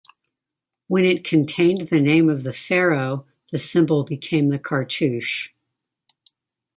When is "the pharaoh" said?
2.41-3.27